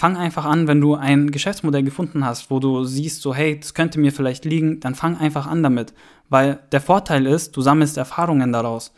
[0.00, 3.74] fang einfach an, wenn du ein Geschäftsmodell gefunden hast, wo du siehst, so hey, das
[3.74, 5.92] könnte mir vielleicht liegen, dann fang einfach an damit,
[6.30, 8.94] weil der Vorteil ist, du sammelst Erfahrungen daraus.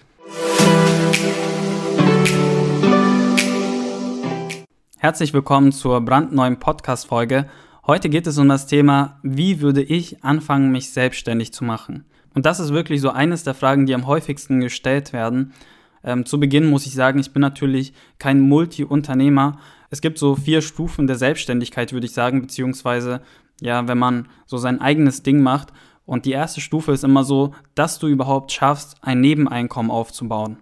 [4.96, 7.46] Herzlich willkommen zur brandneuen Podcast-Folge.
[7.84, 12.04] Heute geht es um das Thema, wie würde ich anfangen, mich selbstständig zu machen?
[12.32, 15.52] Und das ist wirklich so eines der Fragen, die am häufigsten gestellt werden.
[16.04, 19.58] Ähm, zu Beginn muss ich sagen, ich bin natürlich kein Multi-Unternehmer.
[19.92, 23.20] Es gibt so vier Stufen der Selbstständigkeit, würde ich sagen, beziehungsweise,
[23.60, 25.68] ja, wenn man so sein eigenes Ding macht.
[26.06, 30.56] Und die erste Stufe ist immer so, dass du überhaupt schaffst, ein Nebeneinkommen aufzubauen.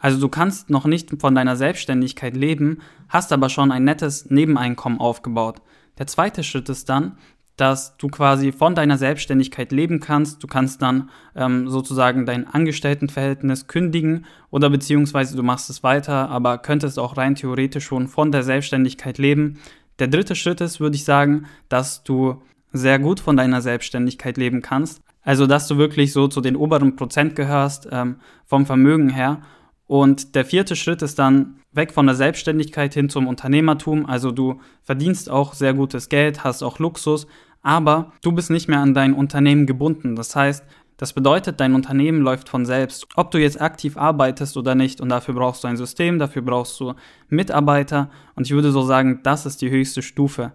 [0.00, 4.98] Also du kannst noch nicht von deiner Selbstständigkeit leben, hast aber schon ein nettes Nebeneinkommen
[4.98, 5.62] aufgebaut.
[5.98, 7.16] Der zweite Schritt ist dann,
[7.56, 10.42] dass du quasi von deiner Selbstständigkeit leben kannst.
[10.42, 16.58] Du kannst dann ähm, sozusagen dein Angestelltenverhältnis kündigen oder beziehungsweise du machst es weiter, aber
[16.58, 19.58] könntest auch rein theoretisch schon von der Selbstständigkeit leben.
[20.00, 24.60] Der dritte Schritt ist, würde ich sagen, dass du sehr gut von deiner Selbstständigkeit leben
[24.60, 25.00] kannst.
[25.22, 29.40] Also, dass du wirklich so zu den oberen Prozent gehörst ähm, vom Vermögen her.
[29.86, 34.06] Und der vierte Schritt ist dann weg von der Selbstständigkeit hin zum Unternehmertum.
[34.06, 37.26] Also du verdienst auch sehr gutes Geld, hast auch Luxus,
[37.62, 40.16] aber du bist nicht mehr an dein Unternehmen gebunden.
[40.16, 40.64] Das heißt,
[40.96, 43.06] das bedeutet, dein Unternehmen läuft von selbst.
[43.16, 46.78] Ob du jetzt aktiv arbeitest oder nicht und dafür brauchst du ein System, dafür brauchst
[46.78, 46.94] du
[47.28, 50.52] Mitarbeiter und ich würde so sagen, das ist die höchste Stufe.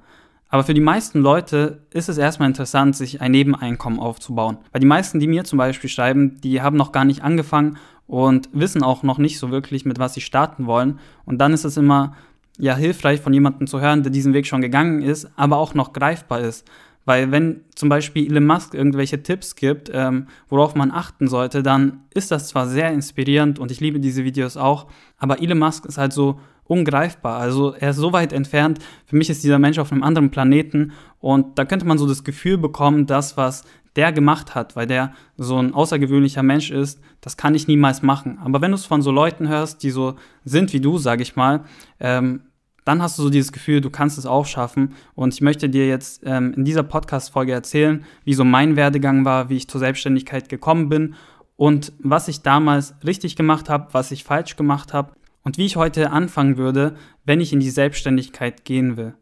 [0.47, 4.57] Aber für die meisten Leute ist es erstmal interessant, sich ein Nebeneinkommen aufzubauen.
[4.71, 7.77] Weil die meisten, die mir zum Beispiel schreiben, die haben noch gar nicht angefangen
[8.09, 10.99] und wissen auch noch nicht so wirklich, mit was sie starten wollen.
[11.25, 12.15] Und dann ist es immer
[12.57, 15.93] ja hilfreich von jemandem zu hören, der diesen Weg schon gegangen ist, aber auch noch
[15.93, 16.67] greifbar ist.
[17.05, 22.01] Weil wenn zum Beispiel Elon Musk irgendwelche Tipps gibt, ähm, worauf man achten sollte, dann
[22.11, 24.87] ist das zwar sehr inspirierend und ich liebe diese Videos auch,
[25.19, 27.39] aber Elon Musk ist halt so ungreifbar.
[27.39, 28.79] Also er ist so weit entfernt.
[29.05, 32.23] Für mich ist dieser Mensch auf einem anderen Planeten und da könnte man so das
[32.23, 37.37] Gefühl bekommen, das, was der gemacht hat, weil der so ein außergewöhnlicher Mensch ist, das
[37.37, 38.39] kann ich niemals machen.
[38.43, 41.35] Aber wenn du es von so Leuten hörst, die so sind wie du, sag ich
[41.35, 41.65] mal,
[41.99, 42.41] ähm,
[42.85, 44.95] dann hast du so dieses Gefühl, du kannst es auch schaffen.
[45.13, 49.49] Und ich möchte dir jetzt ähm, in dieser Podcast-Folge erzählen, wie so mein Werdegang war,
[49.49, 51.15] wie ich zur Selbstständigkeit gekommen bin
[51.55, 55.11] und was ich damals richtig gemacht habe, was ich falsch gemacht habe
[55.43, 56.95] und wie ich heute anfangen würde,
[57.25, 59.13] wenn ich in die Selbstständigkeit gehen will.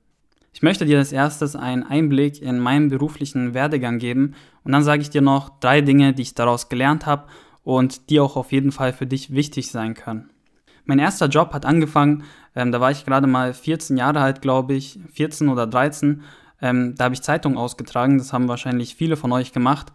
[0.57, 5.03] Ich möchte dir als erstes einen Einblick in meinen beruflichen Werdegang geben und dann sage
[5.03, 7.27] ich dir noch drei Dinge, die ich daraus gelernt habe
[7.63, 10.31] und die auch auf jeden Fall für dich wichtig sein können.
[10.85, 12.23] Mein erster Job hat angefangen,
[12.55, 16.23] ähm, da war ich gerade mal 14 Jahre alt, glaube ich, 14 oder 13.
[16.59, 19.93] Ähm, da habe ich Zeitung ausgetragen, das haben wahrscheinlich viele von euch gemacht.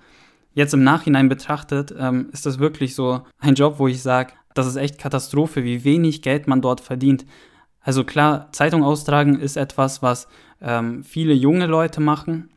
[0.55, 4.69] Jetzt im Nachhinein betrachtet ähm, ist das wirklich so ein Job, wo ich sage, das
[4.69, 7.27] ist echt Katastrophe, wie wenig Geld man dort verdient.
[7.83, 10.29] Also klar, Zeitung austragen ist etwas, was
[10.61, 12.51] ähm, viele junge Leute machen.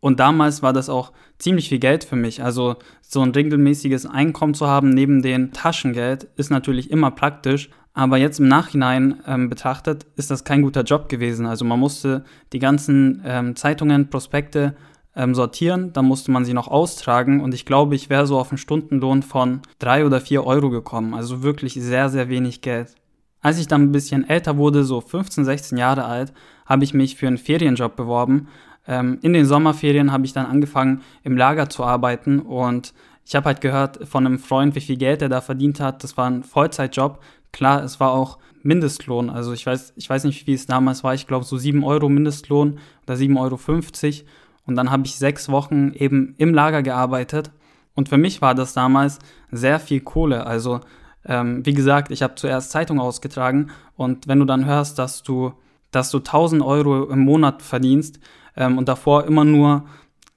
[0.00, 2.42] Und damals war das auch ziemlich viel Geld für mich.
[2.42, 7.70] Also so ein regelmäßiges Einkommen zu haben neben dem Taschengeld ist natürlich immer praktisch.
[7.94, 11.46] Aber jetzt im Nachhinein ähm, betrachtet ist das kein guter Job gewesen.
[11.46, 14.76] Also man musste die ganzen ähm, Zeitungen, Prospekte
[15.16, 18.52] ähm, sortieren, dann musste man sie noch austragen und ich glaube, ich wäre so auf
[18.52, 21.12] einen Stundenlohn von drei oder vier Euro gekommen.
[21.12, 22.94] Also wirklich sehr, sehr wenig Geld.
[23.40, 26.32] Als ich dann ein bisschen älter wurde, so 15, 16 Jahre alt,
[26.66, 28.48] habe ich mich für einen Ferienjob beworben.
[28.86, 32.94] Ähm, in den Sommerferien habe ich dann angefangen, im Lager zu arbeiten und
[33.24, 36.02] ich habe halt gehört von einem Freund, wie viel Geld er da verdient hat.
[36.02, 37.20] Das war ein Vollzeitjob.
[37.52, 39.28] Klar, es war auch Mindestlohn.
[39.28, 41.12] Also ich weiß, ich weiß nicht, wie es damals war.
[41.12, 44.28] Ich glaube so 7 Euro Mindestlohn oder 7,50 Euro.
[44.64, 47.50] Und dann habe ich sechs Wochen eben im Lager gearbeitet.
[47.94, 49.18] Und für mich war das damals
[49.50, 50.46] sehr viel Kohle.
[50.46, 50.80] Also
[51.24, 55.52] ähm, wie gesagt, ich habe zuerst Zeitung ausgetragen und wenn du dann hörst, dass du,
[55.90, 58.20] dass du 1000 Euro im Monat verdienst
[58.56, 59.86] ähm, und davor immer nur,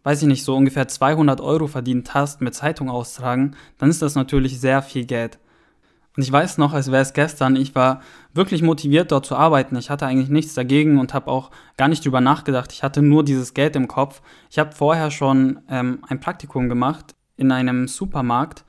[0.04, 4.16] weiß ich nicht, so ungefähr 200 Euro verdient hast mit Zeitung austragen, dann ist das
[4.16, 5.40] natürlich sehr viel Geld.
[6.18, 8.02] Und ich weiß noch, als wäre es gestern, ich war
[8.34, 9.78] wirklich motiviert, dort zu arbeiten.
[9.78, 12.74] Ich hatte eigentlich nichts dagegen und habe auch gar nicht drüber nachgedacht.
[12.74, 14.22] Ich hatte nur dieses Geld im Kopf.
[14.50, 18.66] Ich habe vorher schon ähm, ein Praktikum gemacht in einem Supermarkt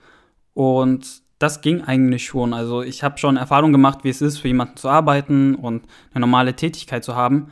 [0.55, 2.55] und das ging eigentlich schon.
[2.55, 5.85] Also ich habe schon Erfahrung gemacht, wie es ist, für jemanden zu arbeiten und
[6.15, 7.49] eine normale Tätigkeit zu haben.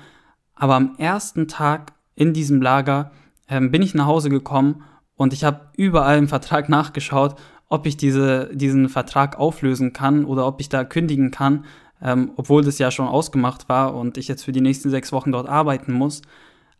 [0.54, 3.10] Aber am ersten Tag in diesem Lager
[3.48, 4.84] ähm, bin ich nach Hause gekommen
[5.16, 7.34] und ich habe überall im Vertrag nachgeschaut,
[7.68, 11.64] ob ich diese, diesen Vertrag auflösen kann oder ob ich da kündigen kann,
[12.00, 15.32] ähm, obwohl das ja schon ausgemacht war und ich jetzt für die nächsten sechs Wochen
[15.32, 16.22] dort arbeiten muss.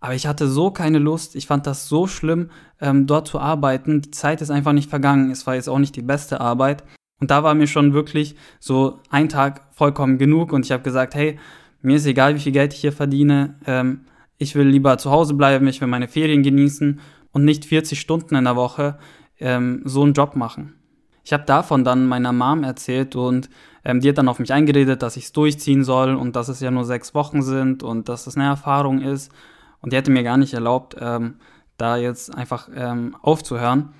[0.00, 4.00] Aber ich hatte so keine Lust, ich fand das so schlimm, ähm, dort zu arbeiten.
[4.00, 5.30] Die Zeit ist einfach nicht vergangen.
[5.30, 6.82] Es war jetzt auch nicht die beste Arbeit.
[7.20, 11.14] Und da war mir schon wirklich so ein Tag vollkommen genug und ich habe gesagt,
[11.14, 11.38] hey,
[11.82, 14.06] mir ist egal, wie viel Geld ich hier verdiene, ähm,
[14.38, 17.00] ich will lieber zu Hause bleiben, ich will meine Ferien genießen
[17.32, 18.98] und nicht 40 Stunden in der Woche
[19.38, 20.74] ähm, so einen Job machen.
[21.22, 23.50] Ich habe davon dann meiner Mom erzählt und
[23.84, 26.60] ähm, die hat dann auf mich eingeredet, dass ich es durchziehen soll und dass es
[26.60, 29.30] ja nur sechs Wochen sind und dass es eine Erfahrung ist.
[29.80, 31.36] Und die hätte mir gar nicht erlaubt, ähm,
[31.76, 33.90] da jetzt einfach ähm, aufzuhören.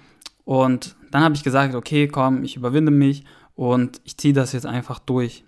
[0.45, 3.25] Und dann habe ich gesagt, okay, komm, ich überwinde mich
[3.55, 5.45] und ich ziehe das jetzt einfach durch.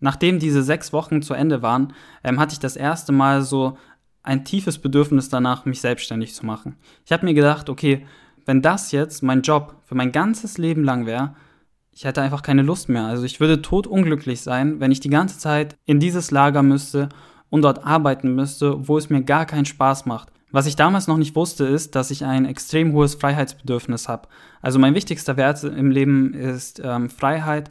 [0.00, 1.92] Nachdem diese sechs Wochen zu Ende waren,
[2.22, 3.78] ähm, hatte ich das erste Mal so
[4.22, 6.76] ein tiefes Bedürfnis danach, mich selbstständig zu machen.
[7.04, 8.06] Ich habe mir gedacht, okay,
[8.44, 11.34] wenn das jetzt mein Job für mein ganzes Leben lang wäre,
[11.92, 13.06] ich hätte einfach keine Lust mehr.
[13.06, 17.08] Also ich würde totunglücklich sein, wenn ich die ganze Zeit in dieses Lager müsste
[17.48, 20.28] und dort arbeiten müsste, wo es mir gar keinen Spaß macht.
[20.56, 24.26] Was ich damals noch nicht wusste, ist, dass ich ein extrem hohes Freiheitsbedürfnis habe.
[24.62, 27.70] Also mein wichtigster Wert im Leben ist ähm, Freiheit.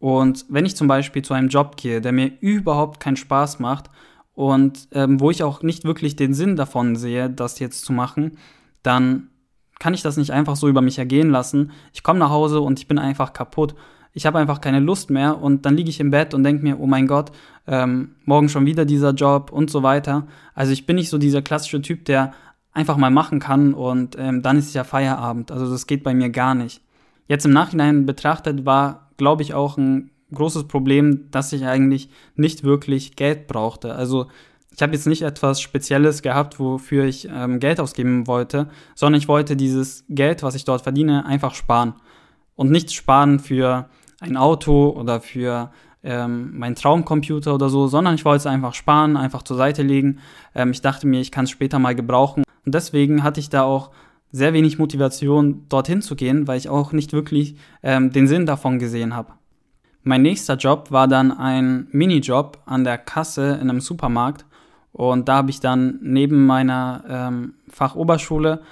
[0.00, 3.88] Und wenn ich zum Beispiel zu einem Job gehe, der mir überhaupt keinen Spaß macht
[4.34, 8.36] und ähm, wo ich auch nicht wirklich den Sinn davon sehe, das jetzt zu machen,
[8.82, 9.30] dann
[9.78, 11.70] kann ich das nicht einfach so über mich ergehen lassen.
[11.94, 13.74] Ich komme nach Hause und ich bin einfach kaputt.
[14.16, 16.80] Ich habe einfach keine Lust mehr und dann liege ich im Bett und denke mir,
[16.80, 17.32] oh mein Gott,
[17.66, 20.26] ähm, morgen schon wieder dieser Job und so weiter.
[20.54, 22.32] Also ich bin nicht so dieser klassische Typ, der
[22.72, 25.52] einfach mal machen kann und ähm, dann ist es ja Feierabend.
[25.52, 26.80] Also das geht bei mir gar nicht.
[27.28, 32.64] Jetzt im Nachhinein betrachtet war, glaube ich, auch ein großes Problem, dass ich eigentlich nicht
[32.64, 33.96] wirklich Geld brauchte.
[33.96, 34.28] Also
[34.74, 39.28] ich habe jetzt nicht etwas Spezielles gehabt, wofür ich ähm, Geld ausgeben wollte, sondern ich
[39.28, 41.96] wollte dieses Geld, was ich dort verdiene, einfach sparen.
[42.54, 43.90] Und nicht sparen für
[44.20, 45.70] ein Auto oder für
[46.02, 50.20] ähm, meinen Traumcomputer oder so, sondern ich wollte es einfach sparen, einfach zur Seite legen.
[50.54, 52.44] Ähm, ich dachte mir, ich kann es später mal gebrauchen.
[52.64, 53.90] Und deswegen hatte ich da auch
[54.32, 58.78] sehr wenig Motivation, dorthin zu gehen, weil ich auch nicht wirklich ähm, den Sinn davon
[58.78, 59.32] gesehen habe.
[60.02, 64.44] Mein nächster Job war dann ein Minijob an der Kasse in einem Supermarkt
[64.92, 68.62] und da habe ich dann neben meiner ähm, Fachoberschule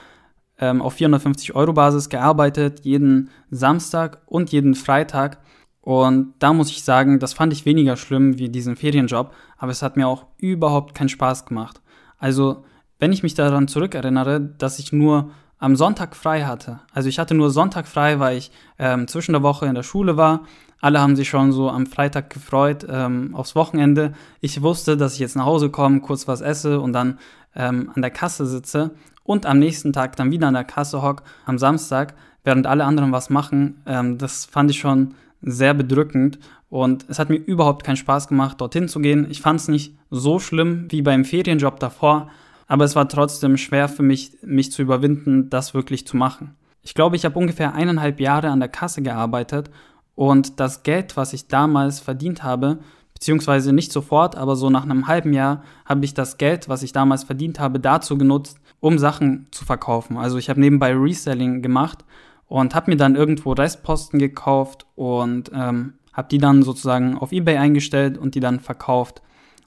[0.58, 5.38] ähm, auf 450 Euro Basis gearbeitet, jeden Samstag und jeden Freitag.
[5.80, 9.82] Und da muss ich sagen, das fand ich weniger schlimm wie diesen Ferienjob, aber es
[9.82, 11.80] hat mir auch überhaupt keinen Spaß gemacht.
[12.18, 12.64] Also,
[12.98, 16.80] wenn ich mich daran zurückerinnere, dass ich nur am Sonntag frei hatte.
[16.92, 20.16] Also ich hatte nur Sonntag frei, weil ich ähm, zwischen der Woche in der Schule
[20.16, 20.42] war
[20.84, 24.12] alle haben sich schon so am Freitag gefreut ähm, aufs Wochenende.
[24.42, 27.18] Ich wusste, dass ich jetzt nach Hause komme, kurz was esse und dann
[27.56, 28.90] ähm, an der Kasse sitze
[29.24, 33.10] und am nächsten Tag dann wieder an der Kasse hock am Samstag, während alle anderen
[33.10, 33.82] was machen.
[33.86, 36.38] Ähm, das fand ich schon sehr bedrückend
[36.68, 39.26] und es hat mir überhaupt keinen Spaß gemacht, dorthin zu gehen.
[39.30, 42.30] Ich fand es nicht so schlimm wie beim Ferienjob davor,
[42.66, 46.54] aber es war trotzdem schwer für mich, mich zu überwinden, das wirklich zu machen.
[46.82, 49.70] Ich glaube, ich habe ungefähr eineinhalb Jahre an der Kasse gearbeitet
[50.14, 52.78] und das Geld, was ich damals verdient habe,
[53.14, 56.92] beziehungsweise nicht sofort, aber so nach einem halben Jahr, habe ich das Geld, was ich
[56.92, 60.19] damals verdient habe, dazu genutzt, um Sachen zu verkaufen.
[60.19, 62.04] Also ich habe nebenbei Reselling gemacht
[62.48, 67.56] und habe mir dann irgendwo Restposten gekauft und ähm, habe die dann sozusagen auf eBay
[67.56, 69.22] eingestellt und die dann verkauft.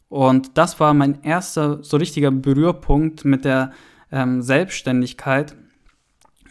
[0.08, 3.72] Und das war mein erster so richtiger Berührpunkt mit der
[4.12, 5.56] ähm, Selbstständigkeit,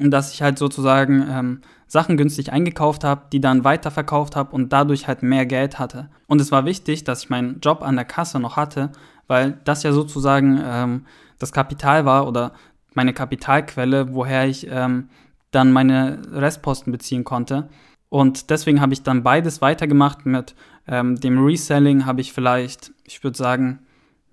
[0.01, 5.07] dass ich halt sozusagen ähm, Sachen günstig eingekauft habe, die dann weiterverkauft habe und dadurch
[5.07, 6.11] halt mehr Geld hatte.
[6.27, 8.91] Und es war wichtig, dass ich meinen Job an der Kasse noch hatte,
[9.29, 11.07] weil das ja sozusagen ähm,
[11.39, 12.53] das Kapital war oder
[12.95, 15.09] meine Kapitalquelle, woher ich ähm,
[15.51, 17.69] dann meine Restposten beziehen konnte.
[18.09, 20.27] Und deswegen habe ich dann beides weitergemacht.
[20.27, 20.55] Mit
[20.87, 23.81] ähm, dem Reselling habe ich vielleicht, ich würde sagen,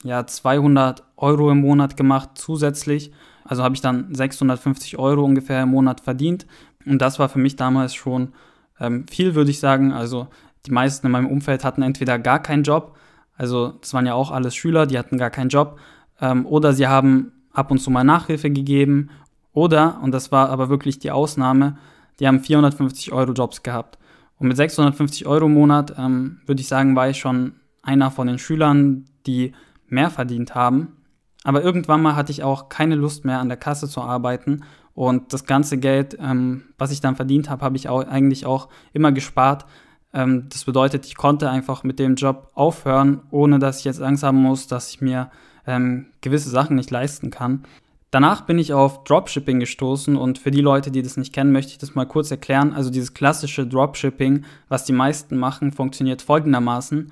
[0.04, 3.12] ja, 200 Euro im Monat gemacht zusätzlich.
[3.46, 6.46] Also habe ich dann 650 Euro ungefähr im Monat verdient.
[6.86, 8.34] Und das war für mich damals schon
[8.80, 9.92] ähm, viel, würde ich sagen.
[9.92, 10.28] Also
[10.66, 12.96] die meisten in meinem Umfeld hatten entweder gar keinen Job,
[13.36, 15.80] also das waren ja auch alles Schüler, die hatten gar keinen Job,
[16.22, 19.10] ähm, oder sie haben ab und zu mal Nachhilfe gegeben,
[19.54, 21.78] oder, und das war aber wirklich die Ausnahme,
[22.20, 24.00] die haben 450 Euro Jobs gehabt.
[24.40, 27.54] Und mit 650 Euro im Monat, ähm, würde ich sagen, war ich schon
[27.84, 29.54] einer von den Schülern, die
[29.88, 30.98] mehr verdient haben.
[31.44, 34.64] Aber irgendwann mal hatte ich auch keine Lust mehr an der Kasse zu arbeiten
[34.96, 38.70] und das ganze Geld, ähm, was ich dann verdient habe, habe ich auch eigentlich auch
[38.94, 39.66] immer gespart.
[40.14, 44.24] Ähm, das bedeutet, ich konnte einfach mit dem Job aufhören, ohne dass ich jetzt Angst
[44.24, 45.32] haben muss, dass ich mir
[45.66, 47.64] ähm, gewisse Sachen nicht leisten kann.
[48.12, 51.72] Danach bin ich auf Dropshipping gestoßen und für die Leute, die das nicht kennen, möchte
[51.72, 52.74] ich das mal kurz erklären.
[52.74, 57.12] Also dieses klassische Dropshipping, was die meisten machen, funktioniert folgendermaßen.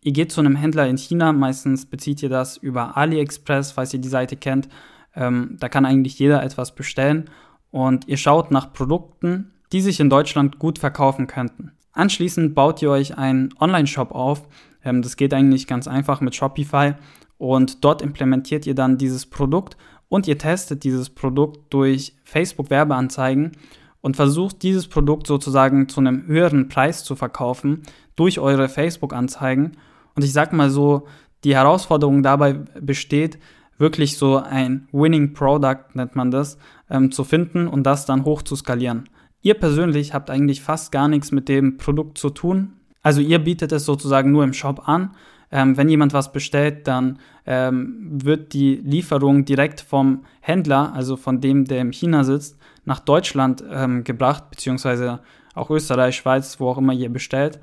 [0.00, 4.00] Ihr geht zu einem Händler in China, meistens bezieht ihr das über AliExpress, falls ihr
[4.00, 4.68] die Seite kennt,
[5.14, 7.30] ähm, da kann eigentlich jeder etwas bestellen
[7.70, 11.70] und ihr schaut nach Produkten, die sich in Deutschland gut verkaufen könnten.
[11.92, 14.48] Anschließend baut ihr euch einen Online-Shop auf,
[14.84, 16.94] Ähm, das geht eigentlich ganz einfach mit Shopify
[17.42, 19.76] und dort implementiert ihr dann dieses Produkt
[20.08, 23.56] und ihr testet dieses Produkt durch Facebook Werbeanzeigen
[24.00, 27.82] und versucht dieses Produkt sozusagen zu einem höheren Preis zu verkaufen
[28.14, 29.72] durch eure Facebook Anzeigen.
[30.14, 31.08] Und ich sag mal so,
[31.42, 33.40] die Herausforderung dabei besteht,
[33.76, 36.58] wirklich so ein Winning Product, nennt man das,
[36.90, 39.08] ähm, zu finden und das dann hoch zu skalieren.
[39.40, 42.74] Ihr persönlich habt eigentlich fast gar nichts mit dem Produkt zu tun.
[43.02, 45.10] Also ihr bietet es sozusagen nur im Shop an.
[45.52, 51.40] Ähm, wenn jemand was bestellt, dann ähm, wird die Lieferung direkt vom Händler, also von
[51.40, 55.20] dem, der in China sitzt, nach Deutschland ähm, gebracht, beziehungsweise
[55.54, 57.60] auch Österreich, Schweiz, wo auch immer ihr bestellt.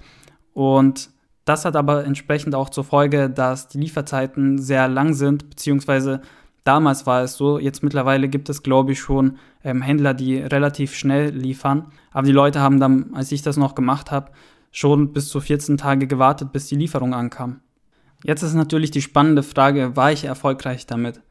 [0.54, 1.10] Und
[1.46, 6.22] das hat aber entsprechend auch zur Folge, dass die Lieferzeiten sehr lang sind, beziehungsweise
[6.64, 10.94] damals war es so, jetzt mittlerweile gibt es, glaube ich, schon ähm, Händler, die relativ
[10.94, 11.88] schnell liefern.
[12.12, 14.32] Aber die Leute haben dann, als ich das noch gemacht habe,
[14.72, 17.62] schon bis zu 14 Tage gewartet, bis die Lieferung ankam.
[18.24, 21.22] Jetzt ist natürlich die spannende Frage, war ich erfolgreich damit?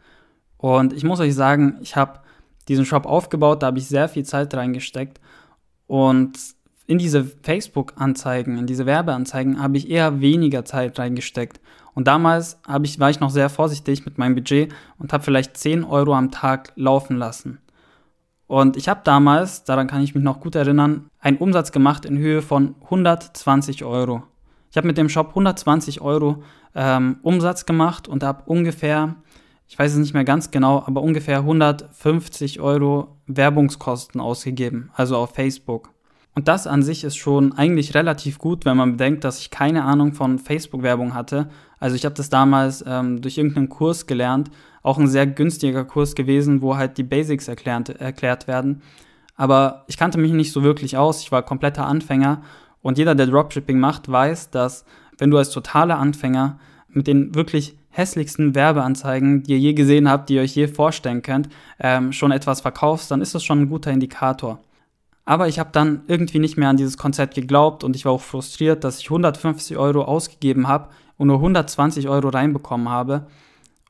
[0.57, 2.21] Und ich muss euch sagen, ich habe
[2.69, 5.21] diesen Shop aufgebaut, da habe ich sehr viel Zeit reingesteckt
[5.87, 6.39] und
[6.89, 11.61] in diese Facebook-Anzeigen, in diese Werbeanzeigen habe ich eher weniger Zeit reingesteckt.
[11.95, 15.85] Und damals ich, war ich noch sehr vorsichtig mit meinem Budget und habe vielleicht 10
[15.85, 17.59] Euro am Tag laufen lassen.
[18.47, 22.17] Und ich habe damals, daran kann ich mich noch gut erinnern, einen Umsatz gemacht in
[22.17, 24.23] Höhe von 120 Euro.
[24.71, 26.43] Ich habe mit dem Shop 120 Euro
[26.75, 29.17] ähm, Umsatz gemacht und habe ungefähr,
[29.67, 35.35] ich weiß es nicht mehr ganz genau, aber ungefähr 150 Euro Werbungskosten ausgegeben, also auf
[35.35, 35.91] Facebook.
[36.35, 39.83] Und das an sich ist schon eigentlich relativ gut, wenn man bedenkt, dass ich keine
[39.85, 41.49] Ahnung von Facebook-Werbung hatte.
[41.81, 44.49] Also ich habe das damals ähm, durch irgendeinen Kurs gelernt,
[44.85, 48.83] auch ein sehr günstiger Kurs gewesen, wo halt die Basics erklärt, erklärt werden.
[49.35, 52.43] Aber ich kannte mich nicht so wirklich aus, ich war kompletter Anfänger
[52.89, 54.87] und jeder, der Dropshipping macht, weiß, dass
[55.19, 60.31] wenn du als totaler Anfänger mit den wirklich hässlichsten Werbeanzeigen, die ihr je gesehen habt,
[60.31, 63.69] die ihr euch je vorstellen könnt, ähm, schon etwas verkaufst, dann ist das schon ein
[63.69, 64.61] guter Indikator.
[65.27, 68.23] Aber ich habe dann irgendwie nicht mehr an dieses Konzept geglaubt und ich war auch
[68.23, 73.27] frustriert, dass ich 150 Euro ausgegeben habe und nur 120 Euro reinbekommen habe.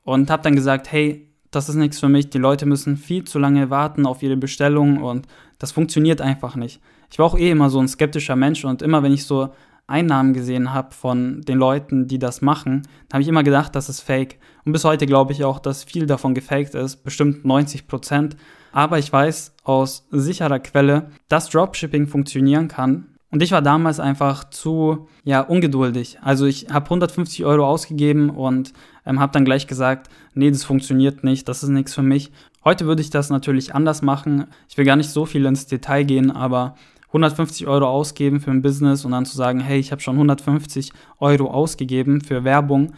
[0.03, 2.31] Und habe dann gesagt, hey, das ist nichts für mich.
[2.31, 5.25] Die Leute müssen viel zu lange warten auf ihre Bestellung und
[5.57, 6.81] das funktioniert einfach nicht.
[7.11, 9.49] Ich war auch eh immer so ein skeptischer Mensch und immer wenn ich so
[9.87, 14.01] Einnahmen gesehen habe von den Leuten, die das machen, habe ich immer gedacht, das ist
[14.01, 14.37] fake.
[14.63, 18.37] Und bis heute glaube ich auch, dass viel davon gefaked ist, bestimmt 90 Prozent.
[18.71, 23.07] Aber ich weiß aus sicherer Quelle, dass Dropshipping funktionieren kann.
[23.31, 26.17] Und ich war damals einfach zu ja, ungeduldig.
[26.21, 28.73] Also ich habe 150 Euro ausgegeben und
[29.05, 32.31] ähm, habe dann gleich gesagt, nee, das funktioniert nicht, das ist nichts für mich.
[32.65, 34.45] Heute würde ich das natürlich anders machen.
[34.67, 36.75] Ich will gar nicht so viel ins Detail gehen, aber
[37.09, 40.91] 150 Euro ausgeben für ein Business und dann zu sagen, hey, ich habe schon 150
[41.19, 42.93] Euro ausgegeben für Werbung,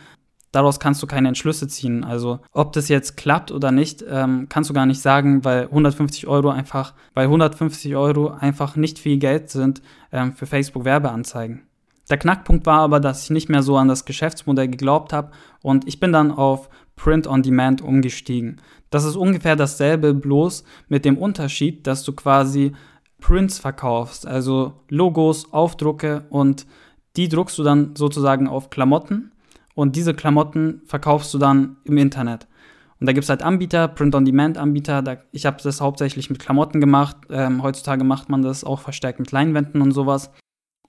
[0.51, 2.03] daraus kannst du keine Entschlüsse ziehen.
[2.03, 6.27] Also ob das jetzt klappt oder nicht, ähm, kannst du gar nicht sagen, weil 150
[6.27, 11.63] Euro einfach, weil 150 Euro einfach nicht viel Geld sind ähm, für Facebook Werbeanzeigen.
[12.09, 15.87] Der Knackpunkt war aber, dass ich nicht mehr so an das Geschäftsmodell geglaubt habe und
[15.87, 18.59] ich bin dann auf Print on Demand umgestiegen.
[18.89, 22.73] Das ist ungefähr dasselbe, bloß mit dem Unterschied, dass du quasi
[23.21, 26.65] Prints verkaufst, also Logos, Aufdrucke und
[27.15, 29.31] die druckst du dann sozusagen auf Klamotten
[29.73, 32.47] und diese Klamotten verkaufst du dann im Internet.
[32.99, 35.23] Und da gibt es halt Anbieter, Print-on-Demand-Anbieter.
[35.31, 37.17] Ich habe das hauptsächlich mit Klamotten gemacht.
[37.31, 40.31] Ähm, heutzutage macht man das auch verstärkt mit Leinwänden und sowas.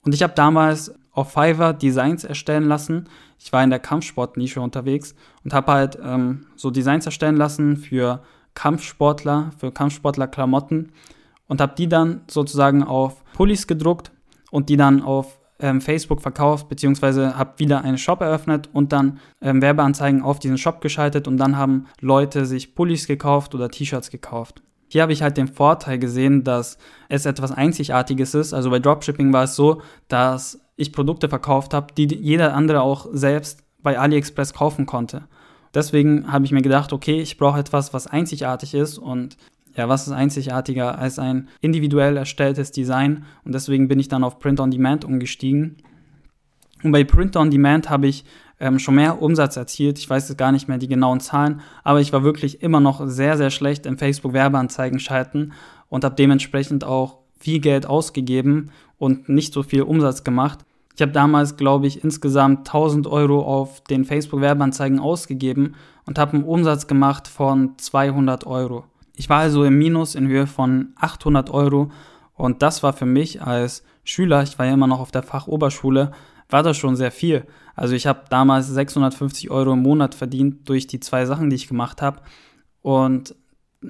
[0.03, 3.09] Und ich habe damals auf Fiverr Designs erstellen lassen.
[3.39, 8.21] Ich war in der Kampfsportnische unterwegs und habe halt ähm, so Designs erstellen lassen für
[8.53, 10.91] Kampfsportler, für Kampfsportler-Klamotten
[11.47, 14.11] und habe die dann sozusagen auf Pullis gedruckt
[14.51, 19.19] und die dann auf ähm, Facebook verkauft, beziehungsweise habe wieder einen Shop eröffnet und dann
[19.41, 24.09] ähm, Werbeanzeigen auf diesen Shop geschaltet und dann haben Leute sich Pullis gekauft oder T-Shirts
[24.09, 24.61] gekauft.
[24.89, 26.77] Hier habe ich halt den Vorteil gesehen, dass
[27.09, 28.53] es etwas Einzigartiges ist.
[28.53, 33.07] Also bei Dropshipping war es so, dass ich Produkte verkauft habe, die jeder andere auch
[33.11, 35.23] selbst bei AliExpress kaufen konnte.
[35.73, 39.37] Deswegen habe ich mir gedacht, okay, ich brauche etwas, was einzigartig ist und
[39.75, 43.25] ja, was ist einzigartiger als ein individuell erstelltes Design?
[43.43, 45.77] Und deswegen bin ich dann auf Print on Demand umgestiegen.
[46.83, 48.25] Und bei Print on Demand habe ich
[48.59, 49.97] ähm, schon mehr Umsatz erzielt.
[49.99, 53.07] Ich weiß jetzt gar nicht mehr die genauen Zahlen, aber ich war wirklich immer noch
[53.07, 55.53] sehr, sehr schlecht im Facebook-Werbeanzeigen schalten
[55.89, 60.59] und habe dementsprechend auch viel Geld ausgegeben und nicht so viel Umsatz gemacht.
[60.95, 65.75] Ich habe damals, glaube ich, insgesamt 1000 Euro auf den Facebook-Werbeanzeigen ausgegeben
[66.05, 68.85] und habe einen Umsatz gemacht von 200 Euro.
[69.15, 71.91] Ich war also im Minus in Höhe von 800 Euro
[72.33, 76.11] und das war für mich als Schüler, ich war ja immer noch auf der Fachoberschule,
[76.49, 77.45] war das schon sehr viel.
[77.75, 81.67] Also ich habe damals 650 Euro im Monat verdient durch die zwei Sachen, die ich
[81.67, 82.21] gemacht habe.
[82.81, 83.35] Und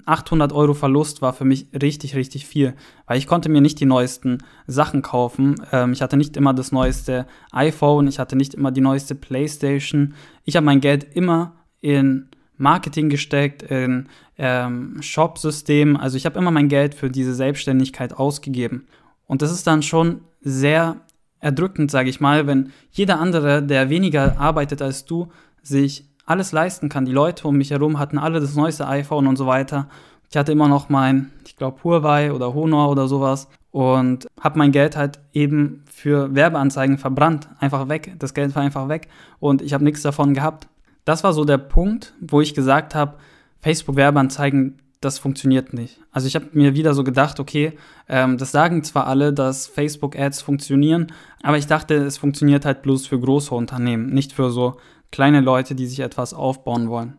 [0.05, 2.73] 800 Euro Verlust war für mich richtig, richtig viel,
[3.05, 5.55] weil ich konnte mir nicht die neuesten Sachen kaufen.
[5.71, 10.15] Ähm, ich hatte nicht immer das neueste iPhone, ich hatte nicht immer die neueste PlayStation.
[10.45, 14.07] Ich habe mein Geld immer in Marketing gesteckt, in
[14.37, 15.97] ähm, Shop-System.
[15.97, 18.87] Also ich habe immer mein Geld für diese Selbstständigkeit ausgegeben.
[19.27, 20.97] Und das ist dann schon sehr
[21.39, 25.29] erdrückend, sage ich mal, wenn jeder andere, der weniger arbeitet als du,
[25.61, 27.05] sich alles leisten kann.
[27.05, 29.89] Die Leute um mich herum hatten alle das neueste iPhone und so weiter.
[30.29, 34.71] Ich hatte immer noch mein, ich glaube, Huawei oder Honor oder sowas und habe mein
[34.71, 37.49] Geld halt eben für Werbeanzeigen verbrannt.
[37.59, 38.15] Einfach weg.
[38.19, 40.67] Das Geld war einfach weg und ich habe nichts davon gehabt.
[41.05, 43.17] Das war so der Punkt, wo ich gesagt habe,
[43.61, 45.99] Facebook-Werbeanzeigen, das funktioniert nicht.
[46.11, 47.73] Also ich habe mir wieder so gedacht, okay,
[48.07, 53.07] ähm, das sagen zwar alle, dass Facebook-Ads funktionieren, aber ich dachte, es funktioniert halt bloß
[53.07, 54.77] für große Unternehmen, nicht für so
[55.11, 57.17] kleine Leute, die sich etwas aufbauen wollen.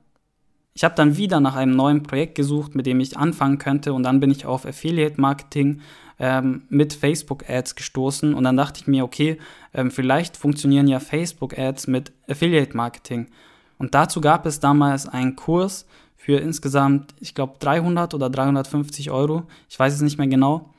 [0.72, 4.02] Ich habe dann wieder nach einem neuen Projekt gesucht, mit dem ich anfangen könnte und
[4.02, 5.82] dann bin ich auf Affiliate Marketing
[6.18, 9.38] ähm, mit Facebook Ads gestoßen und dann dachte ich mir, okay,
[9.72, 13.28] ähm, vielleicht funktionieren ja Facebook Ads mit Affiliate Marketing.
[13.78, 19.44] Und dazu gab es damals einen Kurs für insgesamt, ich glaube, 300 oder 350 Euro.
[19.68, 20.70] Ich weiß es nicht mehr genau.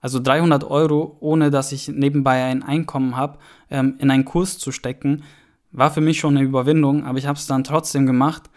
[0.00, 3.38] Also 300 Euro, ohne dass ich nebenbei ein Einkommen habe,
[3.70, 5.22] ähm, in einen Kurs zu stecken,
[5.72, 8.50] war für mich schon eine Überwindung, aber ich habe es dann trotzdem gemacht.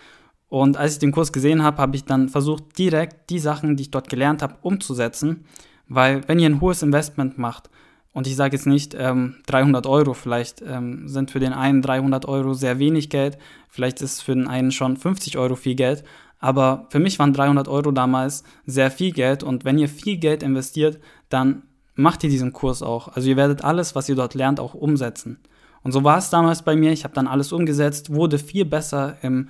[0.49, 3.83] Und als ich den Kurs gesehen habe, habe ich dann versucht, direkt die Sachen, die
[3.83, 5.45] ich dort gelernt habe, umzusetzen.
[5.87, 7.69] Weil wenn ihr ein hohes Investment macht,
[8.13, 12.27] und ich sage jetzt nicht ähm, 300 Euro, vielleicht ähm, sind für den einen 300
[12.27, 13.37] Euro sehr wenig Geld,
[13.69, 16.03] vielleicht ist für den einen schon 50 Euro viel Geld,
[16.39, 20.43] aber für mich waren 300 Euro damals sehr viel Geld und wenn ihr viel Geld
[20.43, 21.63] investiert, dann
[21.95, 23.07] macht ihr diesen Kurs auch.
[23.09, 25.39] Also ihr werdet alles, was ihr dort lernt, auch umsetzen.
[25.83, 26.91] Und so war es damals bei mir.
[26.91, 29.49] Ich habe dann alles umgesetzt, wurde viel besser im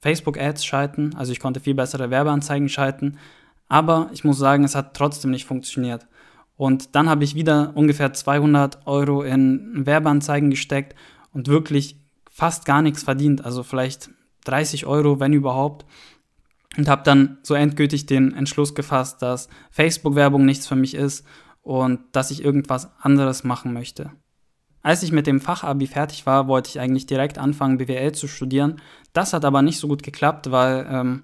[0.00, 1.14] Facebook-Ads schalten.
[1.16, 3.18] Also ich konnte viel bessere Werbeanzeigen schalten.
[3.68, 6.06] Aber ich muss sagen, es hat trotzdem nicht funktioniert.
[6.56, 10.94] Und dann habe ich wieder ungefähr 200 Euro in Werbeanzeigen gesteckt
[11.32, 11.96] und wirklich
[12.30, 13.44] fast gar nichts verdient.
[13.44, 14.10] Also vielleicht
[14.44, 15.86] 30 Euro, wenn überhaupt.
[16.76, 21.26] Und habe dann so endgültig den Entschluss gefasst, dass Facebook-Werbung nichts für mich ist
[21.60, 24.10] und dass ich irgendwas anderes machen möchte.
[24.82, 28.80] Als ich mit dem Fachabi fertig war, wollte ich eigentlich direkt anfangen, BWL zu studieren.
[29.12, 31.22] Das hat aber nicht so gut geklappt, weil ähm,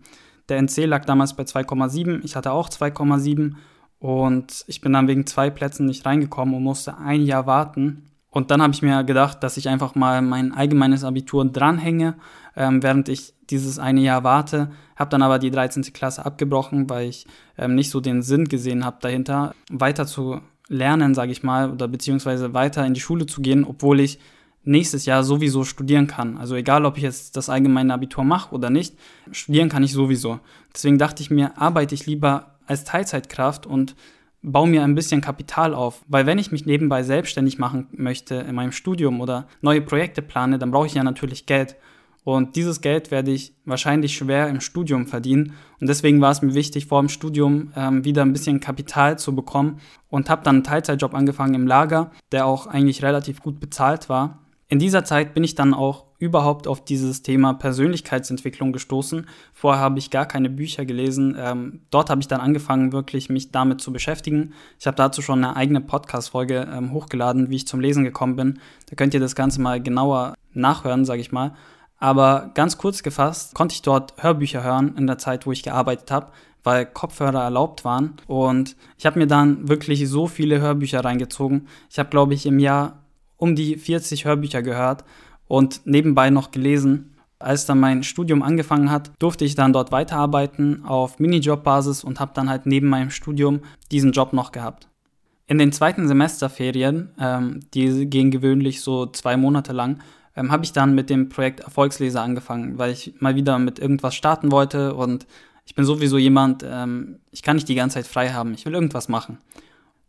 [0.49, 2.21] der NC lag damals bei 2,7.
[2.25, 3.55] Ich hatte auch 2,7
[4.01, 8.05] und ich bin dann wegen zwei Plätzen nicht reingekommen und musste ein Jahr warten.
[8.31, 12.15] Und dann habe ich mir gedacht, dass ich einfach mal mein allgemeines Abitur dranhänge,
[12.55, 14.71] ähm, während ich dieses eine Jahr warte.
[14.97, 15.83] Habe dann aber die 13.
[15.93, 21.15] Klasse abgebrochen, weil ich ähm, nicht so den Sinn gesehen habe dahinter, weiter zu lernen,
[21.15, 24.19] sage ich mal, oder beziehungsweise weiter in die Schule zu gehen, obwohl ich
[24.63, 26.37] nächstes Jahr sowieso studieren kann.
[26.37, 28.95] Also egal, ob ich jetzt das allgemeine Abitur mache oder nicht,
[29.33, 30.41] studieren kann ich sowieso.
[30.75, 33.97] Deswegen dachte ich mir, arbeite ich lieber als Teilzeitkraft und
[34.43, 36.05] baue mir ein bisschen Kapital auf.
[36.07, 40.59] Weil wenn ich mich nebenbei selbstständig machen möchte in meinem Studium oder neue Projekte plane,
[40.59, 41.77] dann brauche ich ja natürlich Geld.
[42.25, 45.55] Und dieses Geld werde ich wahrscheinlich schwer im Studium verdienen.
[45.81, 49.35] Und deswegen war es mir wichtig, vor dem Studium ähm, wieder ein bisschen Kapital zu
[49.35, 54.11] bekommen und habe dann einen Teilzeitjob angefangen im Lager, der auch eigentlich relativ gut bezahlt
[54.11, 54.41] war.
[54.71, 59.27] In dieser Zeit bin ich dann auch überhaupt auf dieses Thema Persönlichkeitsentwicklung gestoßen.
[59.55, 61.35] Vorher habe ich gar keine Bücher gelesen.
[61.39, 64.53] Ähm, dort habe ich dann angefangen, wirklich mich damit zu beschäftigen.
[64.79, 68.61] Ich habe dazu schon eine eigene Podcast-Folge ähm, hochgeladen, wie ich zum Lesen gekommen bin.
[68.91, 71.55] Da könnt ihr das Ganze mal genauer nachhören, sage ich mal.
[71.97, 76.11] Aber ganz kurz gefasst konnte ich dort Hörbücher hören in der Zeit, wo ich gearbeitet
[76.11, 76.27] habe,
[76.63, 78.17] weil Kopfhörer erlaubt waren.
[78.27, 81.69] Und ich habe mir dann wirklich so viele Hörbücher reingezogen.
[81.89, 82.99] Ich habe, glaube ich, im Jahr
[83.39, 85.05] um die 40 Hörbücher gehört
[85.47, 87.15] und nebenbei noch gelesen.
[87.39, 92.33] Als dann mein Studium angefangen hat, durfte ich dann dort weiterarbeiten auf Minijob-Basis und habe
[92.35, 94.89] dann halt neben meinem Studium diesen Job noch gehabt.
[95.47, 100.01] In den zweiten Semesterferien, ähm, die gehen gewöhnlich so zwei Monate lang,
[100.37, 104.15] ähm, habe ich dann mit dem Projekt Erfolgsleser angefangen, weil ich mal wieder mit irgendwas
[104.15, 105.27] starten wollte und
[105.65, 108.75] ich bin sowieso jemand, ähm, ich kann nicht die ganze Zeit frei haben, ich will
[108.75, 109.39] irgendwas machen.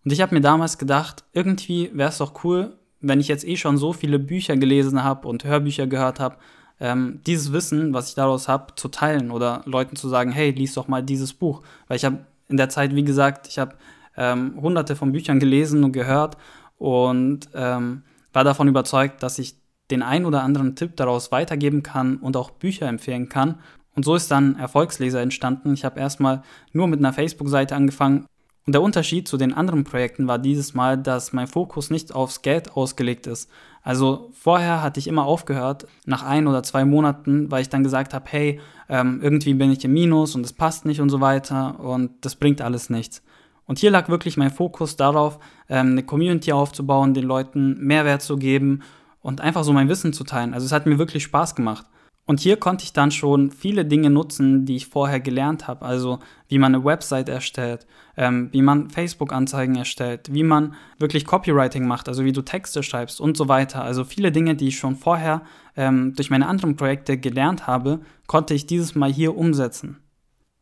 [0.04, 3.56] Und ich habe mir damals gedacht, irgendwie wäre es doch cool, wenn ich jetzt eh
[3.56, 6.38] schon so viele Bücher gelesen habe und Hörbücher gehört habe,
[6.80, 10.74] ähm, dieses Wissen, was ich daraus habe, zu teilen oder Leuten zu sagen, hey, lies
[10.74, 11.62] doch mal dieses Buch.
[11.88, 13.76] Weil ich habe in der Zeit, wie gesagt, ich habe
[14.18, 16.38] ähm, hunderte von Büchern gelesen und gehört
[16.78, 19.56] und ähm, war davon überzeugt, dass ich
[19.92, 23.56] den ein oder anderen Tipp daraus weitergeben kann und auch Bücher empfehlen kann.
[23.96, 25.74] Und so ist dann Erfolgsleser entstanden.
[25.74, 28.26] Ich habe erstmal nur mit einer Facebook-Seite angefangen.
[28.70, 32.44] Und der Unterschied zu den anderen Projekten war dieses Mal, dass mein Fokus nicht aufs
[32.44, 33.50] Geld ausgelegt ist.
[33.82, 38.14] Also vorher hatte ich immer aufgehört, nach ein oder zwei Monaten, weil ich dann gesagt
[38.14, 41.80] habe, hey, ähm, irgendwie bin ich im Minus und es passt nicht und so weiter
[41.80, 43.24] und das bringt alles nichts.
[43.66, 48.38] Und hier lag wirklich mein Fokus darauf, ähm, eine Community aufzubauen, den Leuten Mehrwert zu
[48.38, 48.84] geben
[49.24, 50.54] und einfach so mein Wissen zu teilen.
[50.54, 51.88] Also es hat mir wirklich Spaß gemacht.
[52.30, 55.84] Und hier konnte ich dann schon viele Dinge nutzen, die ich vorher gelernt habe.
[55.84, 57.88] Also wie man eine Website erstellt,
[58.18, 63.20] ähm, wie man Facebook-Anzeigen erstellt, wie man wirklich Copywriting macht, also wie du Texte schreibst
[63.20, 63.84] und so weiter.
[63.84, 65.42] Also viele Dinge, die ich schon vorher
[65.76, 69.98] ähm, durch meine anderen Projekte gelernt habe, konnte ich dieses Mal hier umsetzen.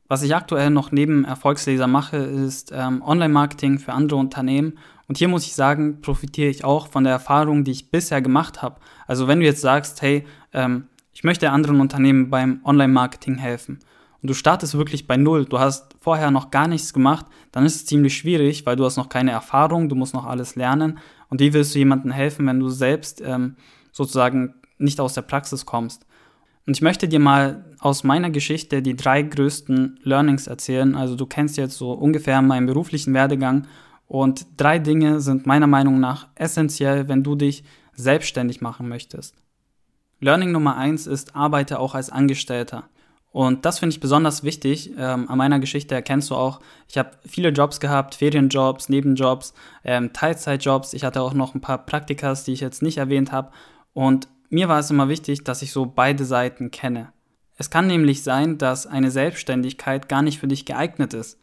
[0.08, 4.78] Was ich aktuell noch neben Erfolgsleser mache, ist ähm, Online-Marketing für andere Unternehmen.
[5.10, 8.62] Und hier muss ich sagen, profitiere ich auch von der Erfahrung, die ich bisher gemacht
[8.62, 8.80] habe.
[9.06, 13.80] Also wenn du jetzt sagst, hey, ähm, ich möchte anderen Unternehmen beim Online-Marketing helfen
[14.22, 17.76] und du startest wirklich bei Null, du hast vorher noch gar nichts gemacht, dann ist
[17.76, 21.00] es ziemlich schwierig, weil du hast noch keine Erfahrung, du musst noch alles lernen.
[21.30, 23.56] Und wie willst du jemandem helfen, wenn du selbst ähm,
[23.92, 26.06] sozusagen nicht aus der Praxis kommst?
[26.68, 30.94] Und ich möchte dir mal aus meiner Geschichte die drei größten Learnings erzählen.
[30.94, 33.66] Also du kennst jetzt so ungefähr meinen beruflichen Werdegang
[34.06, 37.64] und drei Dinge sind meiner Meinung nach essentiell, wenn du dich
[37.96, 39.34] selbstständig machen möchtest.
[40.20, 42.90] Learning Nummer eins ist, arbeite auch als Angestellter.
[43.32, 44.92] Und das finde ich besonders wichtig.
[44.98, 49.54] Ähm, an meiner Geschichte erkennst du auch, ich habe viele Jobs gehabt, Ferienjobs, Nebenjobs,
[49.84, 50.94] ähm, Teilzeitjobs.
[50.94, 53.52] Ich hatte auch noch ein paar Praktikas, die ich jetzt nicht erwähnt habe.
[53.94, 57.12] Und mir war es immer wichtig, dass ich so beide Seiten kenne.
[57.58, 61.40] Es kann nämlich sein, dass eine Selbstständigkeit gar nicht für dich geeignet ist.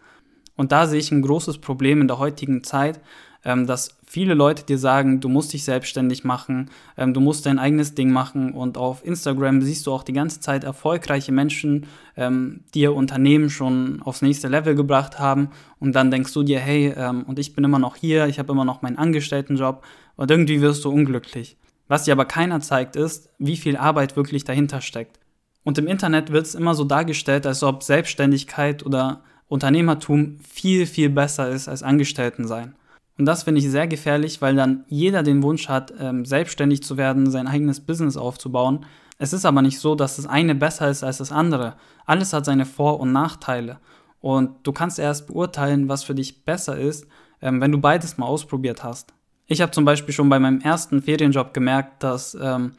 [0.56, 3.00] Und da sehe ich ein großes Problem in der heutigen Zeit,
[3.44, 7.58] ähm, dass viele Leute dir sagen, du musst dich selbstständig machen, ähm, du musst dein
[7.58, 12.60] eigenes Ding machen und auf Instagram siehst du auch die ganze Zeit erfolgreiche Menschen, ähm,
[12.74, 16.94] die ihr Unternehmen schon aufs nächste Level gebracht haben und dann denkst du dir, hey,
[16.96, 19.84] ähm, und ich bin immer noch hier, ich habe immer noch meinen Angestelltenjob
[20.16, 21.56] und irgendwie wirst du unglücklich.
[21.86, 25.20] Was dir aber keiner zeigt, ist, wie viel Arbeit wirklich dahinter steckt.
[25.64, 31.10] Und im Internet wird es immer so dargestellt, als ob Selbstständigkeit oder Unternehmertum viel, viel
[31.10, 32.74] besser ist als Angestelltensein.
[33.16, 36.96] Und das finde ich sehr gefährlich, weil dann jeder den Wunsch hat, ähm, selbstständig zu
[36.96, 38.84] werden, sein eigenes Business aufzubauen.
[39.18, 41.76] Es ist aber nicht so, dass das eine besser ist als das andere.
[42.06, 43.78] Alles hat seine Vor- und Nachteile.
[44.20, 47.06] Und du kannst erst beurteilen, was für dich besser ist,
[47.40, 49.14] ähm, wenn du beides mal ausprobiert hast.
[49.46, 52.72] Ich habe zum Beispiel schon bei meinem ersten Ferienjob gemerkt, dass ähm,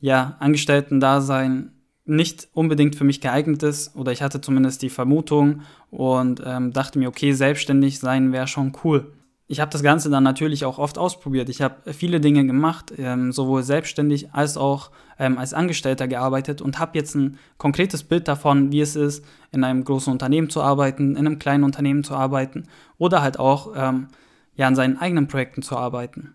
[0.00, 1.72] ja, Angestellten-Dasein
[2.04, 6.98] nicht unbedingt für mich geeignet ist oder ich hatte zumindest die Vermutung und ähm, dachte
[6.98, 9.12] mir, okay, selbstständig sein wäre schon cool
[9.50, 11.48] ich habe das Ganze dann natürlich auch oft ausprobiert.
[11.48, 16.78] Ich habe viele Dinge gemacht, ähm, sowohl selbstständig als auch ähm, als Angestellter gearbeitet und
[16.78, 21.16] habe jetzt ein konkretes Bild davon, wie es ist, in einem großen Unternehmen zu arbeiten,
[21.16, 24.06] in einem kleinen Unternehmen zu arbeiten oder halt auch ähm,
[24.54, 26.34] ja, an seinen eigenen Projekten zu arbeiten.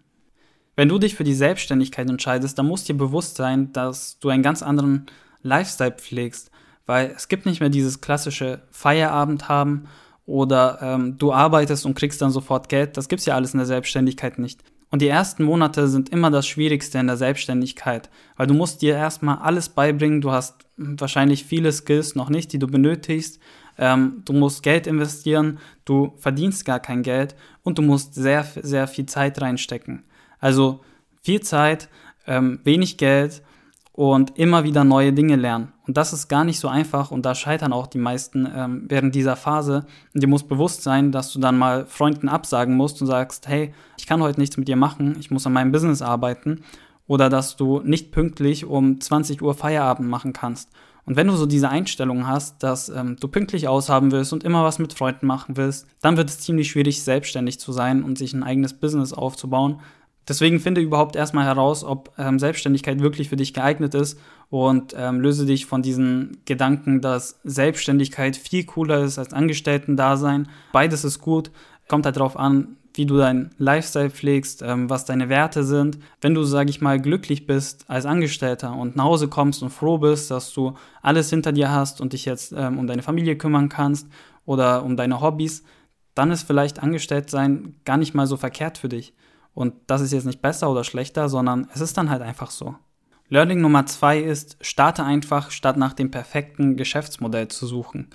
[0.76, 4.44] Wenn du dich für die Selbstständigkeit entscheidest, dann muss dir bewusst sein, dass du einen
[4.44, 5.06] ganz anderen
[5.42, 6.52] Lifestyle pflegst,
[6.86, 9.86] weil es gibt nicht mehr dieses klassische Feierabend haben
[10.26, 12.98] oder ähm, du arbeitest und kriegst dann sofort Geld.
[12.98, 14.64] Das gibt's ja alles in der Selbstständigkeit nicht.
[14.92, 18.96] Und die ersten Monate sind immer das Schwierigste in der Selbstständigkeit, weil du musst dir
[18.96, 20.22] erstmal alles beibringen.
[20.22, 23.40] Du hast wahrscheinlich viele Skills noch nicht, die du benötigst.
[23.78, 28.88] Ähm, du musst Geld investieren, du verdienst gar kein Geld und du musst sehr, sehr
[28.88, 30.06] viel Zeit reinstecken.
[30.40, 30.82] Also
[31.22, 31.90] viel Zeit,
[32.26, 33.42] ähm, wenig Geld
[33.96, 35.72] und immer wieder neue Dinge lernen.
[35.88, 39.16] Und das ist gar nicht so einfach und da scheitern auch die meisten ähm, während
[39.16, 39.86] dieser Phase.
[40.14, 43.74] Und dir muss bewusst sein, dass du dann mal Freunden absagen musst und sagst, hey,
[43.98, 46.62] ich kann heute nichts mit dir machen, ich muss an meinem Business arbeiten.
[47.08, 50.72] Oder dass du nicht pünktlich um 20 Uhr Feierabend machen kannst.
[51.06, 54.64] Und wenn du so diese Einstellung hast, dass ähm, du pünktlich aushaben willst und immer
[54.66, 58.34] was mit Freunden machen willst, dann wird es ziemlich schwierig, selbstständig zu sein und sich
[58.34, 59.80] ein eigenes Business aufzubauen,
[60.28, 65.20] Deswegen finde überhaupt erstmal heraus, ob ähm, Selbstständigkeit wirklich für dich geeignet ist und ähm,
[65.20, 70.48] löse dich von diesen Gedanken, dass Selbstständigkeit viel cooler ist als Angestellten-Dasein.
[70.72, 71.52] Beides ist gut,
[71.88, 76.00] kommt halt darauf an, wie du deinen Lifestyle pflegst, ähm, was deine Werte sind.
[76.22, 79.98] Wenn du, sage ich mal, glücklich bist als Angestellter und nach Hause kommst und froh
[79.98, 83.70] bist, dass du alles hinter dir hast und dich jetzt ähm, um deine Familie kümmern
[83.70, 84.08] kannst
[84.46, 85.64] oder um deine Hobbys,
[86.16, 89.14] dann ist vielleicht Angestelltsein gar nicht mal so verkehrt für dich.
[89.56, 92.76] Und das ist jetzt nicht besser oder schlechter, sondern es ist dann halt einfach so.
[93.30, 98.10] Learning Nummer zwei ist, starte einfach, statt nach dem perfekten Geschäftsmodell zu suchen.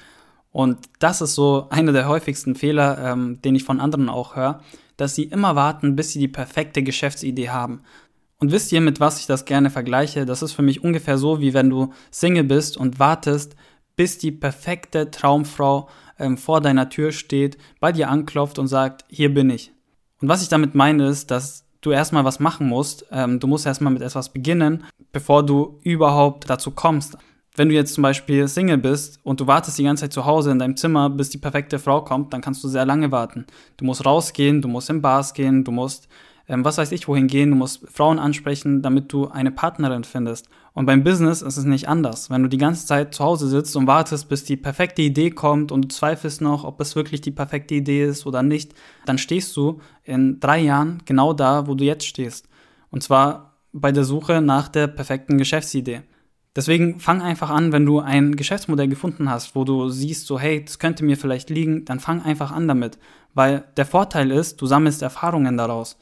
[0.52, 4.60] Und das ist so einer der häufigsten Fehler, ähm, den ich von anderen auch höre,
[4.96, 7.80] dass sie immer warten, bis sie die perfekte Geschäftsidee haben.
[8.38, 10.26] Und wisst ihr, mit was ich das gerne vergleiche?
[10.26, 13.56] Das ist für mich ungefähr so, wie wenn du Single bist und wartest,
[13.96, 19.32] bis die perfekte Traumfrau ähm, vor deiner Tür steht, bei dir anklopft und sagt, hier
[19.32, 19.72] bin ich.
[20.20, 23.06] Und was ich damit meine, ist, dass du erstmal was machen musst.
[23.10, 27.16] Ähm, du musst erstmal mit etwas beginnen, bevor du überhaupt dazu kommst.
[27.56, 30.50] Wenn du jetzt zum Beispiel Single bist und du wartest die ganze Zeit zu Hause
[30.50, 33.46] in deinem Zimmer, bis die perfekte Frau kommt, dann kannst du sehr lange warten.
[33.76, 36.08] Du musst rausgehen, du musst in Bars gehen, du musst
[36.50, 40.48] ähm, was weiß ich wohin gehen, du musst Frauen ansprechen, damit du eine Partnerin findest.
[40.72, 42.30] Und beim Business ist es nicht anders.
[42.30, 45.72] Wenn du die ganze Zeit zu Hause sitzt und wartest, bis die perfekte Idee kommt
[45.72, 49.56] und du zweifelst noch, ob es wirklich die perfekte Idee ist oder nicht, dann stehst
[49.56, 52.48] du in drei Jahren genau da, wo du jetzt stehst.
[52.90, 56.02] Und zwar bei der Suche nach der perfekten Geschäftsidee.
[56.56, 60.64] Deswegen fang einfach an, wenn du ein Geschäftsmodell gefunden hast, wo du siehst, so hey,
[60.64, 62.98] das könnte mir vielleicht liegen, dann fang einfach an damit.
[63.34, 65.96] Weil der Vorteil ist, du sammelst Erfahrungen daraus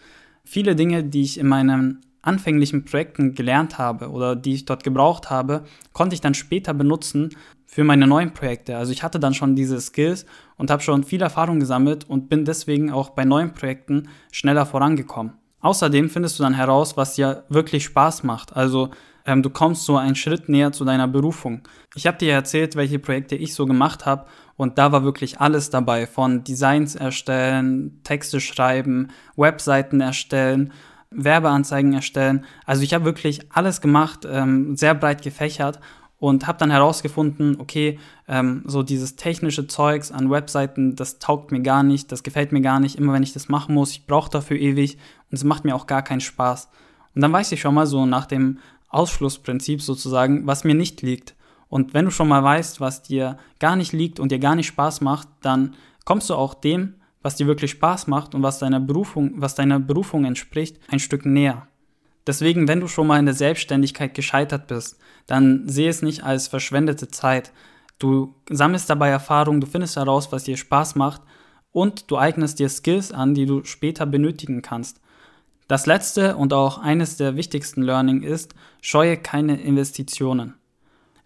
[0.49, 5.31] viele Dinge, die ich in meinen anfänglichen Projekten gelernt habe oder die ich dort gebraucht
[5.31, 7.31] habe, konnte ich dann später benutzen
[7.67, 8.77] für meine neuen Projekte.
[8.77, 12.45] Also ich hatte dann schon diese Skills und habe schon viel Erfahrung gesammelt und bin
[12.45, 15.33] deswegen auch bei neuen Projekten schneller vorangekommen.
[15.61, 18.55] Außerdem findest du dann heraus, was dir wirklich Spaß macht.
[18.55, 18.91] Also
[19.27, 21.63] ähm, du kommst so einen Schritt näher zu deiner Berufung.
[21.95, 25.71] Ich habe dir erzählt, welche Projekte ich so gemacht habe und da war wirklich alles
[25.71, 30.73] dabei, von Designs erstellen, Texte schreiben, Webseiten erstellen,
[31.11, 32.45] Werbeanzeigen erstellen.
[32.67, 35.81] Also ich habe wirklich alles gemacht, ähm, sehr breit gefächert
[36.19, 41.63] und habe dann herausgefunden, okay, ähm, so dieses technische Zeugs an Webseiten, das taugt mir
[41.63, 42.97] gar nicht, das gefällt mir gar nicht.
[42.97, 44.99] Immer wenn ich das machen muss, ich brauche dafür ewig
[45.31, 46.69] und es macht mir auch gar keinen Spaß.
[47.15, 51.35] Und dann weiß ich schon mal so nach dem Ausschlussprinzip sozusagen, was mir nicht liegt.
[51.69, 54.69] Und wenn du schon mal weißt, was dir gar nicht liegt und dir gar nicht
[54.69, 58.81] Spaß macht, dann kommst du auch dem, was dir wirklich Spaß macht und was deiner
[58.81, 61.67] Berufung, was deiner Berufung entspricht, ein Stück näher.
[62.27, 66.47] Deswegen, wenn du schon mal in der Selbstständigkeit gescheitert bist, dann sehe es nicht als
[66.47, 67.53] verschwendete Zeit.
[67.99, 71.23] Du sammelst dabei Erfahrung, du findest heraus, was dir Spaß macht
[71.73, 75.01] und du eignest dir Skills an, die du später benötigen kannst.
[75.69, 80.55] Das letzte und auch eines der wichtigsten Learning ist, scheue keine Investitionen.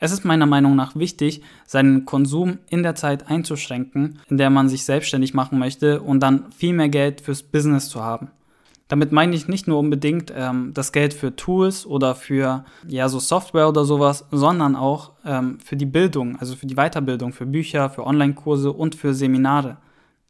[0.03, 4.69] Es ist meiner Meinung nach wichtig, seinen Konsum in der Zeit einzuschränken, in der man
[4.69, 8.33] sich selbstständig machen möchte und dann viel mehr Geld fürs Business zu haben.
[8.89, 13.21] Damit meine ich nicht nur unbedingt ähm, das Geld für Tools oder für ja so
[13.21, 17.89] Software oder sowas, sondern auch ähm, für die Bildung, also für die Weiterbildung, für Bücher,
[17.89, 19.77] für Online-Kurse und für Seminare.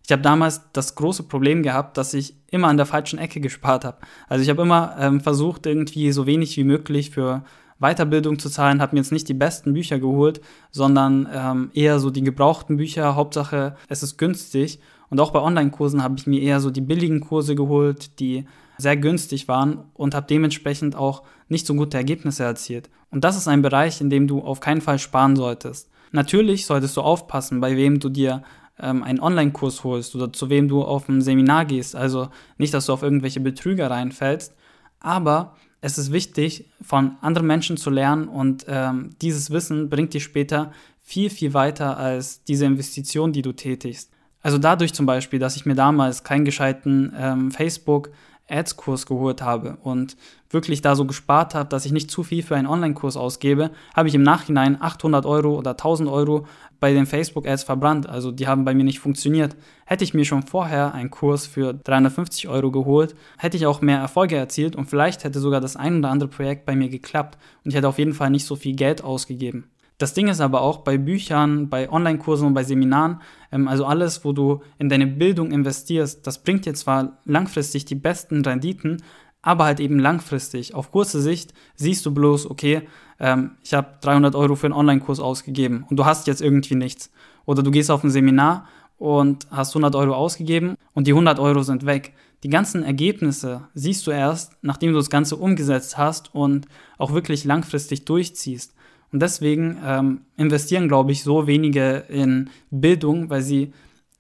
[0.05, 3.87] Ich habe damals das große Problem gehabt, dass ich immer an der falschen Ecke gespart
[3.87, 3.97] habe.
[4.29, 7.43] Also ich habe immer ähm, versucht, irgendwie so wenig wie möglich für
[7.83, 10.41] Weiterbildung zu zahlen, habe mir jetzt nicht die besten Bücher geholt,
[10.71, 13.15] sondern ähm, eher so die gebrauchten Bücher.
[13.15, 14.81] Hauptsache, es ist günstig.
[15.11, 18.47] Und auch bei Online-Kursen habe ich mir eher so die billigen Kurse geholt, die
[18.79, 22.89] sehr günstig waren und habe dementsprechend auch nicht so gute Ergebnisse erzielt.
[23.11, 25.91] Und das ist ein Bereich, in dem du auf keinen Fall sparen solltest.
[26.13, 28.43] Natürlich solltest du aufpassen, bei wem du dir
[28.79, 31.95] ähm, einen Online-Kurs holst oder zu wem du auf ein Seminar gehst.
[31.95, 34.55] Also nicht, dass du auf irgendwelche Betrüger reinfällst,
[35.01, 40.23] aber es ist wichtig, von anderen Menschen zu lernen und ähm, dieses Wissen bringt dich
[40.23, 44.11] später viel, viel weiter als diese Investition, die du tätigst.
[44.43, 48.11] Also dadurch zum Beispiel, dass ich mir damals keinen gescheiten ähm, Facebook
[48.49, 50.17] Ads-Kurs geholt habe und
[50.51, 54.09] wirklich da so gespart habe, dass ich nicht zu viel für einen Online-Kurs ausgebe, habe
[54.09, 56.47] ich im Nachhinein 800 Euro oder 1000 Euro
[56.83, 58.09] bei den Facebook-Ads verbrannt.
[58.09, 59.55] Also die haben bei mir nicht funktioniert.
[59.87, 63.99] Hätte ich mir schon vorher einen Kurs für 350 Euro geholt, hätte ich auch mehr
[63.99, 67.71] Erfolge erzielt und vielleicht hätte sogar das ein oder andere Projekt bei mir geklappt und
[67.71, 69.71] ich hätte auf jeden Fall nicht so viel Geld ausgegeben.
[69.99, 73.21] Das Ding ist aber auch bei Büchern, bei Online-Kursen und bei Seminaren,
[73.53, 77.95] ähm, also alles, wo du in deine Bildung investierst, das bringt dir zwar langfristig die
[77.95, 78.97] besten Renditen,
[79.43, 80.75] aber halt eben langfristig.
[80.75, 82.83] Auf kurze Sicht siehst du bloß, okay,
[83.19, 87.11] ähm, ich habe 300 Euro für einen Online-Kurs ausgegeben und du hast jetzt irgendwie nichts.
[87.45, 88.67] Oder du gehst auf ein Seminar
[88.99, 92.15] und hast 100 Euro ausgegeben und die 100 Euro sind weg.
[92.45, 96.67] Die ganzen Ergebnisse siehst du erst, nachdem du das Ganze umgesetzt hast und
[96.99, 98.75] auch wirklich langfristig durchziehst.
[99.13, 103.73] Und deswegen ähm, investieren, glaube ich, so wenige in Bildung, weil sie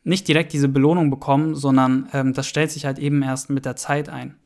[0.05, 3.77] nicht direkt diese Belohnung bekommen, sondern ähm, das stellt sich halt eben erst mit der
[3.77, 4.37] Zeit ein.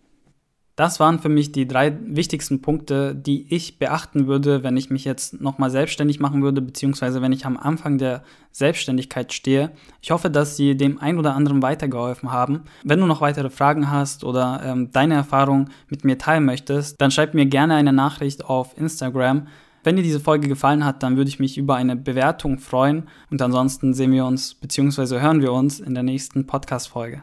[0.76, 5.06] Das waren für mich die drei wichtigsten Punkte, die ich beachten würde, wenn ich mich
[5.06, 9.70] jetzt nochmal selbstständig machen würde, beziehungsweise wenn ich am Anfang der Selbstständigkeit stehe.
[10.02, 12.64] Ich hoffe, dass sie dem ein oder anderen weitergeholfen haben.
[12.84, 17.10] Wenn du noch weitere Fragen hast oder ähm, deine Erfahrung mit mir teilen möchtest, dann
[17.10, 19.46] schreib mir gerne eine Nachricht auf Instagram.
[19.82, 23.40] Wenn dir diese Folge gefallen hat, dann würde ich mich über eine Bewertung freuen und
[23.40, 25.20] ansonsten sehen wir uns bzw.
[25.20, 27.22] hören wir uns in der nächsten Podcast-Folge.